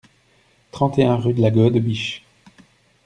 trente 0.71 0.97
et 0.97 1.03
un 1.05 1.15
rue 1.17 1.35
de 1.35 1.41
la 1.41 1.51
Gode 1.51 1.77
Biche 1.77 2.25